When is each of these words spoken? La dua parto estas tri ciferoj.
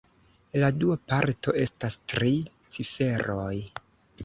La 0.61 0.69
dua 0.83 0.95
parto 1.13 1.53
estas 1.65 1.99
tri 2.15 2.33
ciferoj. 2.79 3.55